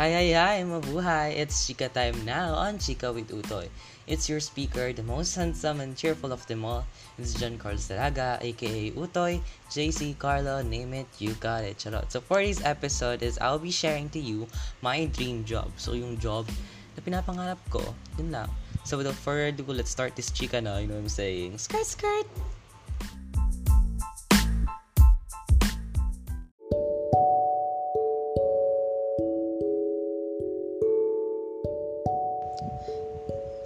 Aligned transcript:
Hi, 0.00 0.16
hi, 0.16 0.32
hi, 0.32 0.64
mabuhay! 0.64 1.36
It's 1.36 1.68
Chika 1.68 1.92
time 1.92 2.16
now 2.24 2.56
on 2.56 2.80
Chika 2.80 3.12
with 3.12 3.28
Utoy. 3.28 3.68
It's 4.08 4.32
your 4.32 4.40
speaker, 4.40 4.96
the 4.96 5.04
most 5.04 5.36
handsome 5.36 5.84
and 5.84 5.92
cheerful 5.92 6.32
of 6.32 6.40
them 6.48 6.64
all. 6.64 6.88
It's 7.18 7.36
John 7.36 7.60
Carl 7.60 7.76
Saraga, 7.76 8.40
aka 8.40 8.96
Utoy, 8.96 9.44
JC, 9.68 10.16
Carlo, 10.16 10.62
name 10.62 10.94
it, 10.94 11.06
you 11.18 11.36
got 11.36 11.68
it, 11.68 11.76
charot. 11.76 12.08
So 12.08 12.24
for 12.24 12.40
this 12.40 12.64
episode 12.64 13.20
is 13.20 13.36
I'll 13.44 13.60
be 13.60 13.68
sharing 13.68 14.08
to 14.16 14.18
you 14.18 14.48
my 14.80 15.04
dream 15.04 15.44
job. 15.44 15.68
So 15.76 15.92
yung 15.92 16.16
job 16.16 16.48
na 16.96 17.04
pinapangarap 17.04 17.60
ko, 17.68 17.84
yun 18.16 18.32
lang. 18.32 18.48
So 18.88 18.96
without 18.96 19.20
further 19.20 19.52
ado, 19.52 19.68
let's 19.68 19.92
start 19.92 20.16
this 20.16 20.32
chika 20.32 20.64
na, 20.64 20.80
you 20.80 20.88
know 20.88 20.96
what 20.96 21.12
I'm 21.12 21.12
saying? 21.12 21.60
Skirt, 21.60 21.84
skirt! 21.84 22.24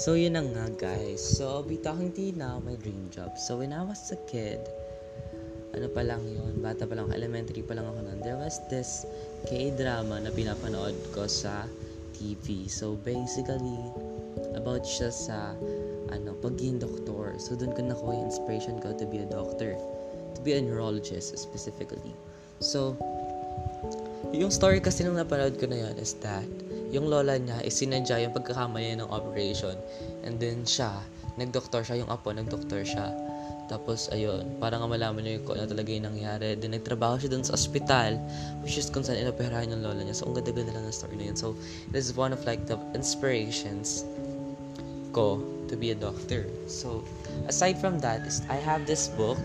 So, 0.00 0.16
yun 0.16 0.32
na 0.32 0.40
nga, 0.40 0.64
guys. 0.80 1.20
So, 1.20 1.60
I'll 1.60 1.60
be 1.60 1.76
talking 1.76 2.08
to 2.16 2.20
you 2.24 2.32
now 2.32 2.56
my 2.64 2.72
dream 2.72 3.12
job. 3.12 3.36
So, 3.36 3.60
when 3.60 3.68
I 3.76 3.84
was 3.84 4.00
a 4.08 4.16
kid, 4.24 4.64
ano 5.76 5.92
pa 5.92 6.00
lang 6.00 6.24
yun, 6.24 6.56
bata 6.64 6.88
pa 6.88 6.96
lang, 6.96 7.12
elementary 7.12 7.60
pa 7.60 7.76
lang 7.76 7.84
ako 7.84 8.08
nun, 8.08 8.16
there 8.24 8.40
was 8.40 8.64
this 8.72 9.04
K-drama 9.44 10.24
na 10.24 10.32
pinapanood 10.32 10.96
ko 11.12 11.28
sa 11.28 11.68
TV. 12.16 12.64
So, 12.64 12.96
basically, 12.96 13.76
about 14.56 14.88
siya 14.88 15.12
sa, 15.12 15.52
ano, 16.08 16.32
pagiging 16.40 16.80
doktor. 16.80 17.36
So, 17.36 17.52
doon 17.52 17.76
ko 17.76 17.84
nakuha 17.84 18.24
yung 18.24 18.32
inspiration 18.32 18.80
ko 18.80 18.96
to 18.96 19.04
be 19.04 19.20
a 19.20 19.28
doctor. 19.28 19.76
To 20.32 20.40
be 20.40 20.56
a 20.56 20.64
neurologist, 20.64 21.36
specifically. 21.36 22.16
So, 22.64 22.96
yung 24.36 24.52
story 24.52 24.78
kasi 24.84 25.02
nung 25.02 25.16
napanood 25.16 25.56
ko 25.56 25.66
na 25.66 25.88
yun 25.88 25.94
is 25.96 26.14
that, 26.20 26.46
yung 26.90 27.06
lola 27.06 27.38
niya 27.38 27.62
is 27.62 27.78
sinadya 27.78 28.18
yung 28.20 28.34
pagkakamali 28.34 28.98
ng 28.98 29.08
operation. 29.08 29.78
And 30.26 30.36
then 30.42 30.66
siya, 30.66 30.90
nagdoktor 31.38 31.86
siya, 31.86 32.02
yung 32.02 32.10
apo, 32.10 32.34
nagdoktor 32.34 32.82
siya. 32.82 33.14
Tapos, 33.70 34.10
ayun, 34.10 34.58
parang 34.58 34.82
malaman 34.90 35.22
niya 35.22 35.32
yung 35.38 35.44
kung 35.46 35.54
ano 35.54 35.70
talaga 35.70 35.94
yung 35.94 36.10
nangyari. 36.10 36.58
Then, 36.58 36.74
nagtrabaho 36.74 37.22
siya 37.22 37.30
dun 37.30 37.46
sa 37.46 37.54
ospital, 37.54 38.18
which 38.66 38.74
is 38.74 38.90
kung 38.90 39.06
saan 39.06 39.22
inoperahan 39.22 39.70
yung 39.70 39.86
lola 39.86 40.02
niya. 40.02 40.18
So, 40.18 40.26
ang 40.26 40.34
ganda-ganda 40.34 40.74
lang 40.74 40.90
ng 40.90 40.94
story 40.94 41.14
na 41.14 41.30
yun. 41.30 41.38
So, 41.38 41.54
this 41.94 42.10
is 42.10 42.18
one 42.18 42.34
of 42.34 42.42
like 42.42 42.66
the 42.66 42.74
inspirations 42.98 44.02
ko 45.14 45.38
to 45.70 45.78
be 45.78 45.94
a 45.94 45.98
doctor. 45.98 46.50
So, 46.66 47.06
aside 47.46 47.78
from 47.78 48.02
that, 48.02 48.26
is 48.26 48.42
I 48.50 48.58
have 48.58 48.90
this 48.90 49.06
book 49.14 49.38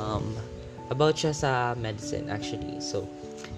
um, 0.00 0.32
about 0.88 1.20
siya 1.20 1.36
sa 1.36 1.76
medicine, 1.76 2.32
actually. 2.32 2.80
So, 2.80 3.04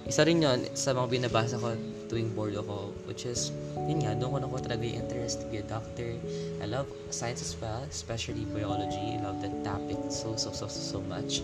isa 0.04 0.20
rin 0.24 0.44
yun 0.44 0.68
sa 0.76 0.92
mga 0.92 1.08
binabasa 1.08 1.56
ko 1.56 1.72
tuwing 2.12 2.28
bored 2.36 2.52
ako, 2.54 2.92
which 3.08 3.24
is, 3.24 3.50
yun 3.88 4.04
nga, 4.04 4.12
doon 4.12 4.36
ko 4.36 4.38
nakuha 4.44 4.60
talaga 4.60 4.84
yung 4.84 5.00
interest 5.00 5.40
to 5.40 5.46
be 5.48 5.58
a 5.58 5.66
doctor. 5.66 6.12
I 6.60 6.68
love 6.68 6.86
science 7.08 7.40
as 7.40 7.56
well, 7.56 7.80
especially 7.88 8.44
biology. 8.52 9.16
I 9.16 9.24
love 9.24 9.40
that 9.40 9.56
topic 9.64 9.96
so, 10.12 10.36
so, 10.36 10.52
so, 10.52 10.68
so, 10.68 10.98
so 10.98 10.98
much. 11.08 11.40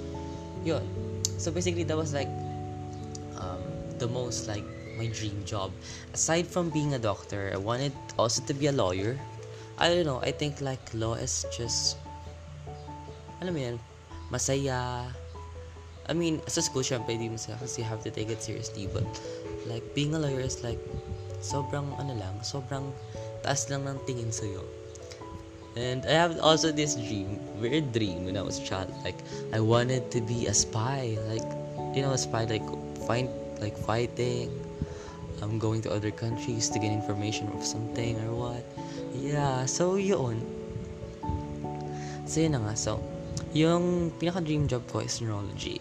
Yun. 0.63 0.85
So 1.41 1.49
basically, 1.49 1.89
that 1.89 1.97
was 1.97 2.13
like 2.13 2.29
um, 3.41 3.65
the 3.97 4.09
most 4.09 4.45
like 4.45 4.65
my 5.01 5.09
dream 5.09 5.41
job. 5.49 5.73
Aside 6.13 6.45
from 6.45 6.69
being 6.69 6.93
a 6.93 7.01
doctor, 7.01 7.49
I 7.53 7.57
wanted 7.57 7.97
also 8.21 8.45
to 8.45 8.53
be 8.53 8.69
a 8.69 8.73
lawyer. 8.77 9.17
I 9.81 9.89
don't 9.89 10.05
know, 10.05 10.21
I 10.21 10.31
think 10.37 10.61
like 10.61 10.85
law 10.93 11.17
is 11.17 11.49
just, 11.57 11.97
alam 13.41 13.57
mo 13.57 13.61
yan, 13.65 13.77
masaya, 14.29 15.09
I 16.11 16.13
mean, 16.13 16.43
as 16.43 16.59
a 16.59 16.63
school, 16.67 16.83
syempre, 16.83 17.15
di 17.15 17.31
masaya 17.31 17.55
kasi 17.63 17.87
you 17.87 17.89
have 17.89 18.03
to 18.03 18.11
take 18.11 18.35
it 18.35 18.43
seriously. 18.43 18.91
But, 18.91 19.07
like, 19.71 19.87
being 19.95 20.11
a 20.11 20.19
lawyer 20.19 20.43
is 20.43 20.59
like, 20.67 20.83
sobrang, 21.39 21.87
ano 22.03 22.19
lang, 22.19 22.35
sobrang 22.43 22.91
taas 23.47 23.71
lang 23.71 23.87
ng 23.87 23.95
tingin 24.11 24.35
sa'yo. 24.35 24.67
And 25.79 26.03
I 26.11 26.19
have 26.19 26.35
also 26.43 26.75
this 26.75 26.99
dream, 26.99 27.39
weird 27.63 27.95
dream 27.95 28.27
when 28.27 28.35
I 28.35 28.43
was 28.43 28.59
a 28.59 28.67
child. 28.67 28.91
Like, 29.07 29.23
I 29.55 29.63
wanted 29.63 30.11
to 30.11 30.19
be 30.19 30.51
a 30.51 30.55
spy. 30.55 31.15
Like, 31.31 31.47
you 31.95 32.03
know, 32.03 32.11
a 32.11 32.19
spy, 32.19 32.43
like, 32.43 32.67
find, 33.07 33.31
like, 33.63 33.79
fighting. 33.79 34.51
I'm 35.39 35.63
going 35.63 35.81
to 35.87 35.95
other 35.95 36.11
countries 36.11 36.69
to 36.75 36.83
get 36.83 36.91
information 36.91 37.47
of 37.55 37.63
something 37.63 38.19
or 38.27 38.35
what. 38.35 38.67
Yeah, 39.15 39.63
so 39.71 39.95
yun. 39.95 40.43
So 42.27 42.43
yun 42.43 42.59
na 42.59 42.67
nga. 42.67 42.75
So, 42.75 42.99
yung 43.55 44.11
pinaka-dream 44.19 44.67
job 44.67 44.85
ko 44.91 45.07
is 45.07 45.23
neurology. 45.23 45.79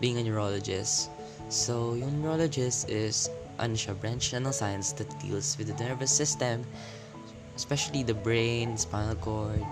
Being 0.00 0.18
a 0.18 0.22
neurologist. 0.22 1.10
So, 1.48 1.94
yung 1.94 2.22
neurologist 2.22 2.88
is, 2.88 3.30
ano 3.58 3.74
siya, 3.74 3.98
branch 3.98 4.30
na 4.36 4.44
ng 4.46 4.54
science 4.54 4.92
that 5.00 5.08
deals 5.18 5.56
with 5.58 5.72
the 5.72 5.78
nervous 5.82 6.12
system, 6.12 6.62
especially 7.56 8.04
the 8.04 8.14
brain, 8.14 8.76
spinal 8.78 9.16
cord, 9.18 9.64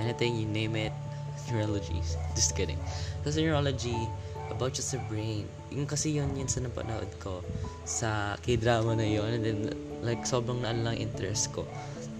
anything, 0.00 0.34
you 0.34 0.46
name 0.48 0.74
it, 0.74 0.92
neurology. 1.52 2.02
Just 2.34 2.56
kidding. 2.56 2.80
Kasi 3.22 3.44
neurology, 3.44 4.08
about 4.50 4.72
just 4.72 4.92
the 4.92 5.00
brain. 5.12 5.46
Yung 5.70 5.86
kasi 5.86 6.16
yun 6.16 6.32
yun 6.36 6.48
sa 6.48 6.64
napanood 6.64 7.08
ko 7.20 7.44
sa 7.84 8.36
k-drama 8.40 8.96
na 8.96 9.04
yun 9.04 9.28
and 9.28 9.44
then 9.44 9.60
like 10.00 10.24
sobrang 10.24 10.64
naan 10.64 10.84
lang 10.84 10.96
interest 10.96 11.52
ko. 11.52 11.68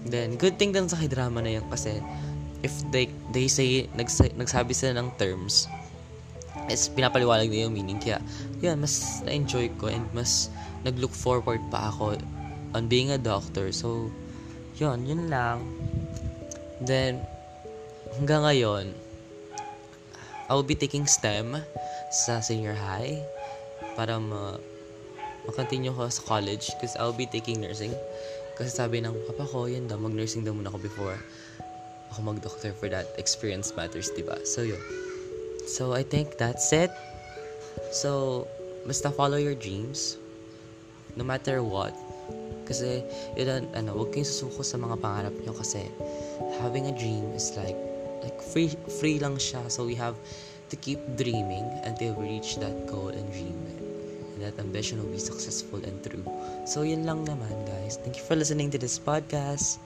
Then, 0.07 0.39
good 0.39 0.55
thing 0.55 0.71
din 0.71 0.87
sa 0.87 0.95
k-drama 0.95 1.43
na 1.43 1.59
yun 1.59 1.65
kasi 1.67 1.99
if 2.61 2.71
they 2.93 3.09
they 3.33 3.47
say 3.49 3.87
nagsa, 3.95 4.31
nagsabi 4.35 4.71
sila 4.71 4.99
ng 5.01 5.09
terms 5.17 5.67
is 6.67 6.91
pinapaliwalag 6.91 7.47
na 7.47 7.67
yung 7.67 7.73
meaning 7.73 8.01
kaya 8.01 8.19
yun 8.59 8.75
mas 8.81 9.23
na-enjoy 9.23 9.71
ko 9.79 9.87
and 9.87 10.03
mas 10.11 10.51
nag-look 10.83 11.13
forward 11.15 11.63
pa 11.71 11.87
ako 11.93 12.19
on 12.75 12.91
being 12.91 13.13
a 13.15 13.19
doctor 13.19 13.71
so 13.71 14.11
yun 14.75 15.07
yun 15.07 15.31
lang 15.31 15.63
then 16.83 17.23
hanggang 18.19 18.43
ngayon 18.43 18.85
I 20.49 20.57
will 20.57 20.65
be 20.65 20.75
taking 20.75 21.05
STEM 21.05 21.61
sa 22.09 22.41
senior 22.41 22.73
high 22.73 23.21
para 23.93 24.17
ma 24.17 24.57
ma-continue 25.47 25.93
ko 25.93 26.09
sa 26.11 26.21
college 26.25 26.73
because 26.75 26.97
I'll 26.99 27.15
be 27.15 27.29
taking 27.29 27.63
nursing 27.63 27.93
kasi 28.59 28.69
sabi 28.75 28.99
ng 28.99 29.15
papa 29.29 29.47
ko 29.47 29.71
yun 29.71 29.87
daw 29.87 29.95
mag-nursing 29.95 30.43
daw 30.43 30.51
muna 30.51 30.67
ako 30.67 30.83
before 30.83 31.17
ako 32.11 32.35
mag-doctor 32.35 32.73
for 32.73 32.89
that 32.89 33.05
experience 33.21 33.71
matters, 33.77 34.09
diba? 34.17 34.35
So, 34.45 34.65
yun. 34.65 34.81
So, 35.69 35.93
I 35.93 36.01
think 36.01 36.41
that's 36.41 36.73
it. 36.73 36.89
So, 37.93 38.49
basta 38.89 39.13
follow 39.13 39.37
your 39.37 39.53
dreams. 39.53 40.17
No 41.13 41.21
matter 41.21 41.61
what. 41.61 41.93
Kasi, 42.65 43.05
yun, 43.37 43.69
ano, 43.77 43.93
huwag 43.93 44.09
kayong 44.09 44.25
susuko 44.25 44.65
sa 44.65 44.81
mga 44.81 44.97
pangarap 44.97 45.35
nyo 45.45 45.53
kasi 45.53 45.85
having 46.57 46.89
a 46.89 46.93
dream 46.97 47.21
is 47.37 47.53
like, 47.53 47.77
like 48.25 48.41
free, 48.41 48.73
free 48.97 49.21
lang 49.21 49.37
siya. 49.37 49.69
So, 49.69 49.85
we 49.85 49.93
have 49.93 50.17
to 50.73 50.75
keep 50.81 50.97
dreaming 51.21 51.69
until 51.85 52.17
we 52.17 52.41
reach 52.41 52.57
that 52.57 52.89
goal 52.89 53.13
and 53.13 53.29
dream. 53.29 53.57
And 54.33 54.41
that 54.41 54.57
ambition 54.57 54.97
will 54.97 55.13
be 55.13 55.21
successful 55.21 55.85
and 55.85 56.01
true. 56.01 56.25
So, 56.65 56.81
yun 56.81 57.05
lang 57.05 57.29
naman, 57.29 57.53
guys. 57.69 58.01
Thank 58.01 58.17
you 58.17 58.25
for 58.25 58.33
listening 58.33 58.73
to 58.73 58.81
this 58.81 58.97
podcast. 58.97 59.77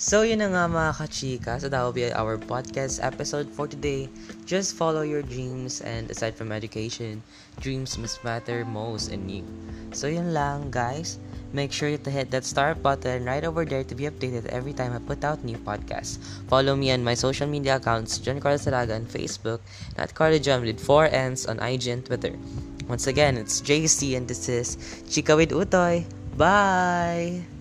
So 0.00 0.24
yun 0.24 0.40
na 0.40 0.48
nga 0.48 0.64
mga 0.64 0.96
kachika. 0.96 1.60
So 1.60 1.68
that 1.68 1.84
will 1.84 1.92
be 1.92 2.08
our 2.08 2.40
podcast 2.40 3.04
episode 3.04 3.52
for 3.52 3.68
today. 3.68 4.08
Just 4.48 4.72
follow 4.72 5.04
your 5.04 5.20
dreams 5.20 5.84
and 5.84 6.08
aside 6.08 6.32
from 6.32 6.56
education, 6.56 7.20
dreams 7.60 8.00
must 8.00 8.24
matter 8.24 8.64
most 8.64 9.12
in 9.12 9.28
you. 9.28 9.44
So 9.92 10.08
yun 10.08 10.32
lang 10.32 10.72
guys. 10.72 11.20
Make 11.52 11.68
sure 11.68 11.92
to 11.92 12.08
hit 12.08 12.32
that 12.32 12.48
star 12.48 12.72
button 12.72 13.28
right 13.28 13.44
over 13.44 13.68
there 13.68 13.84
to 13.84 13.92
be 13.92 14.08
updated 14.08 14.48
every 14.48 14.72
time 14.72 14.96
I 14.96 15.04
put 15.04 15.20
out 15.20 15.44
new 15.44 15.60
podcasts. 15.60 16.16
Follow 16.48 16.72
me 16.72 16.96
on 16.96 17.04
my 17.04 17.12
social 17.12 17.44
media 17.44 17.76
accounts, 17.76 18.16
John 18.24 18.40
Carlos 18.40 18.64
Saraga 18.64 18.96
on 18.96 19.04
Facebook, 19.04 19.60
not 20.00 20.16
Carlo 20.16 20.40
John 20.40 20.64
with 20.64 20.80
4 20.80 21.12
N's 21.12 21.44
on 21.44 21.60
IG 21.60 21.92
and 21.92 22.00
Twitter. 22.08 22.32
Once 22.88 23.04
again, 23.04 23.36
it's 23.36 23.60
JC 23.60 24.16
and 24.16 24.24
this 24.24 24.48
is 24.48 24.80
Chika 25.12 25.36
with 25.36 25.52
Utoy. 25.52 26.08
Bye! 26.40 27.59